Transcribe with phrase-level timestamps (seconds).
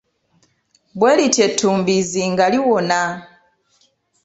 [0.99, 3.01] Bwe lityo ettumbiizi nga liwona.